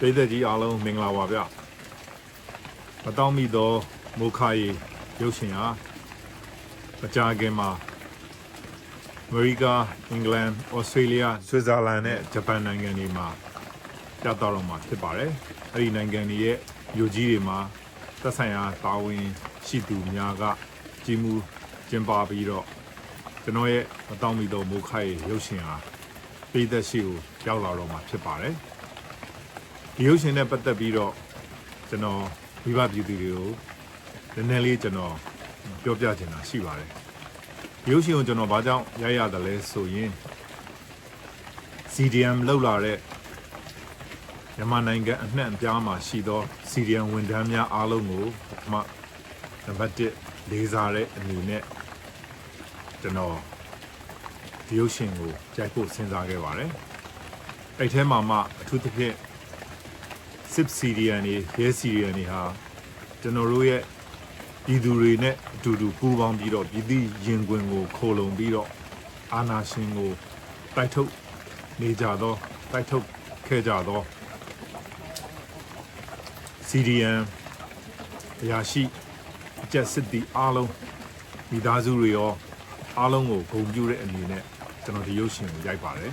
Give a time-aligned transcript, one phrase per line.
[0.00, 1.38] ပြည်သက်ကြီးအားလုံးမင်္ဂလာပါဗျ
[3.04, 3.72] မတောင်းမိသော
[4.18, 4.68] မုခာရီ
[5.20, 5.66] ရုပ်ရှင်ဟာ
[7.00, 7.70] မကြာခင်မှာ
[9.28, 9.64] အမေရိက
[10.10, 13.26] အင်္ဂလန်ဩစတြေးလျဆွစ်ဇာလန်နဲ့ဂျပန်နိုင်ငံတွေမှာ
[14.22, 15.30] ပြသတော့မှာဖြစ်ပါတယ်
[15.72, 16.56] အဲ့ဒီနိုင်ငံတွေရဲ့
[16.96, 17.58] မြို့ကြီးတွေမှာ
[18.22, 19.24] သက်ဆိုင်ရာတာဝန်
[19.66, 20.44] ရှိသူများက
[21.04, 21.32] ကြီးမှု
[21.90, 22.64] ကျင်းပပြီးတော့
[23.44, 25.76] ကျွန်တော်ရဲ့မတောင်းမိသောမုခာရီရုပ်ရှင်ဟာ
[26.52, 28.54] ပြည်သက်ရှိကိုရောက်လာတော့မှာဖြစ်ပါတယ်
[29.98, 31.12] ဒီရုပ်ရှင်နဲ့ပတ်သက်ပြီးတော့
[31.88, 32.22] ကျွန်တော်
[32.64, 33.48] မိဘပြည်သူတွေကို
[34.34, 35.14] နည်းနည်းလေးကျွန်တော်
[35.82, 36.88] ပြောပြချင်တာရှိပါတယ်
[37.82, 40.10] ဒီရုပ်ရှင်ကိုကျွန်တော်ဘာကြောင့်ရိုက်ရတယ်လဲဆိုရင်
[41.94, 42.98] CDM လောက်လာတဲ့
[44.56, 46.40] မြန်မာနိုင်ငံအနှံ့အပြားမှာရှိသော
[46.70, 48.74] CDM ဝန်ထမ်းများအားလုံးကိုပထမ
[49.64, 49.92] နံပါတ်
[50.22, 51.62] 1လေးစားတဲ့အနေနဲ့
[53.00, 53.36] ကျွန်တော်
[54.66, 56.70] ဒီရုပ်ရှင်ကိုကြိုက်ဖို့စဉ်းစားခဲ့ပါတယ်
[57.78, 59.14] အဲ့ထဲမှာမှအထူးသဖြင့်
[60.58, 62.42] စစ်စီရီယန်တွေရဲစီရီယန်တွေဟာ
[63.20, 63.82] ကျွန်တော်တို့ရဲ့
[64.64, 68.68] ပြည်သူတွေနဲ့အတူတူပူးပေါင်းပြီးတော့ပြည်သူရင်ခွင်ကိုခိုလုံပြီးတော့
[69.32, 70.10] အာဏာရှင်ကို
[70.76, 71.10] တိုက်ထုတ်
[71.80, 72.34] နေကြသော
[72.72, 73.04] တိုက်ထုတ်
[73.46, 74.00] ခဲ့ကြသော
[76.68, 77.18] စီရီယန်
[78.42, 78.82] အရာရှိ
[79.64, 80.70] အကျက်စစ်တီအားလုံး
[81.50, 82.30] မိသားစုတွေရော
[82.98, 84.42] အားလုံးကိုဂုဏ်ပြုတဲ့အနေနဲ့
[84.84, 86.12] ကျွန်တော်ဒီရုပ်ရှင်ကိုရိုက်ပါတယ်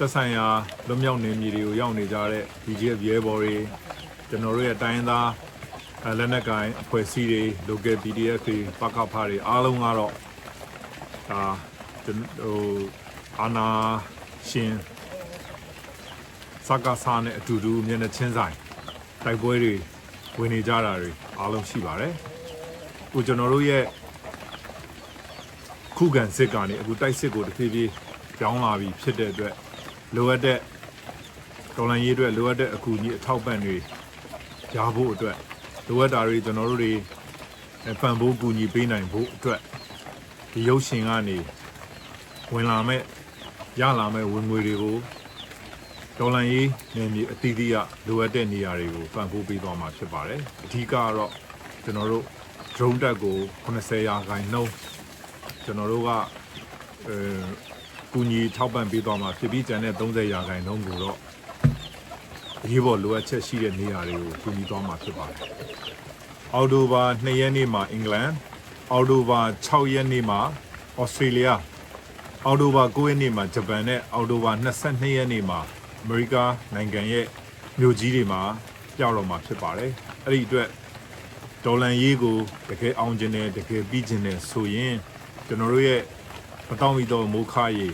[0.00, 0.46] သက်ဆိုင်ရာ
[0.88, 3.54] လွတ်မြောက်နေမြေတွေကိုရောက်နေကြတဲ့ BGF ရဲဘော်တွေ
[4.28, 5.28] ကျွန်တော်တို့ရဲ့တိုင်းသား
[6.04, 10.12] အဲလက်နက်ကိုင်အဖွဲ့အစည်းတွေ local PDF တွေပကဖတွေအားလုံးကတော့
[11.30, 11.42] ဒါ
[12.04, 12.60] ကျွန်ဟို
[13.40, 13.68] အာနာ
[14.48, 14.72] ရှင်
[16.66, 18.54] စကားစားနဲ့အတူတူမျက်နှာချင်းဆိုင်
[19.24, 19.74] တိုက်ပွဲတွေ
[20.38, 22.12] ဝင်နေကြတာတွေအားလုံးရှိပါတယ်။
[23.08, 23.84] အခုကျွန်တော်တို့ရဲ့
[25.96, 27.90] ခုခံစစ်ကနေအခုတိုက်စစ်ကိုတဖြည်းဖြည်း
[28.38, 29.54] ကြောင်းလာပြီဖြစ်တဲ့အတွက်
[30.16, 30.58] လိုအပ်တဲ့
[31.76, 33.76] တော်လန်ရေးအတွက်လိုအပ်တဲ့အကူအညီအထောက်ပံ့တွေ
[34.76, 35.36] ရဖို့အတွက်
[35.88, 36.92] လိုအပ်တာတွေကျွန်တော်တို့တွေ
[37.86, 39.60] အဲပံ့ပိုးကူညီပေးနိုင်ဖို့အတွက်
[40.52, 41.36] ဒီရုပ်ရှင်ကနေ
[42.52, 43.02] ဝင်လာမဲ့
[43.80, 44.96] ရလာမဲ့ဝင်ငွေတွေကို
[46.18, 47.76] တော်လန်ရေးနယ်မြေအသီးသီးက
[48.06, 51.32] လိုအပ်တဲ့နေရာတွေကိုပံ့ပိုးပေးသွားမှာဖြစ်ပါတယ်အဓိကကတော့
[51.84, 52.24] ကျွန်တော်တို့
[52.76, 54.72] drone တက်ကို80ရာခိုင်နှုန်း
[55.64, 56.10] ကျွန်တော်တို့က
[57.08, 57.16] အဲ
[58.18, 61.16] ကူညီထောက်ပံ့ပေးသွားမှာဖြစ်ပြီးကျန်တဲ့30ရာခိုင်နှုန်းကိုတော့
[62.64, 65.38] အရေးပေါ်လိုအပ်ချက်ရှိတဲ့နေရာတွေကိုကူညီသွားမှာဖြစ်ပါတယ်။
[66.54, 68.30] အော်တိုဘာ2ရက်နေ့မှာအင်္ဂလန်
[68.92, 70.40] အော်တိုဘာ6ရက်နေ့မှာ
[71.00, 71.48] ဩစတြေးလျ
[72.46, 75.60] အော်တိုဘာ9ရက်နေ့မှာဂျပန်နဲ့အော်တိုဘာ22ရက်နေ့မှာ
[76.02, 76.34] အမေရိက
[76.74, 77.26] နိုင်ငံရဲ့
[77.80, 78.42] မြို့ကြီးတွေမှာ
[78.96, 79.90] ပြောက်တော့မှာဖြစ်ပါတယ်။
[80.24, 80.68] အဲ့ဒီအတွက်
[81.64, 82.36] ဒေါ်လန်ရေးကို
[82.68, 84.94] တကယ်အောင်ကျင်တယ်တကယ်ပြီးကျင်တယ်ဆိုရင်
[85.46, 86.02] ကျွန်တော်တို့ရဲ့
[86.68, 87.88] မတောင်းမိသောမိုးခါရီ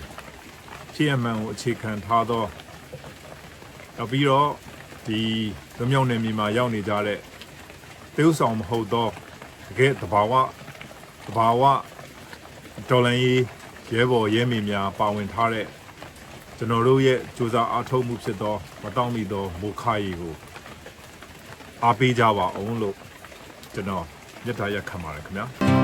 [0.95, 2.45] ဖြစ်ရမှန်ကိုအခြေခံထားသော
[3.97, 4.51] နောက်ပြီးတော့
[5.07, 5.21] ဒီ
[5.77, 7.19] လွမြောက်နယ်မြေမှာရောက်နေကြတဲ့
[8.17, 9.09] တေးဥဆောင်မဟုတ်သော
[9.67, 10.33] တကယ်တဘာဝ
[11.27, 11.63] တဘာဝ
[12.89, 13.43] ဒေါ်လန်ရေး
[13.93, 15.67] ရဲဘော်ရဲမေများပါဝင်ထားတဲ့
[16.57, 20.35] ကျွန်တော်တို့ရဲ့စူးစမ်းအားထုတ်မှုဖြစ်သောမတောင်းမိသောမိုးခါရီကို
[21.85, 22.97] အားပေးကြပါအောင်လို့
[23.75, 24.05] ကျွန်တော်
[24.45, 25.82] မြတ်တာရက်ခံပါတယ်ခင်ဗျာ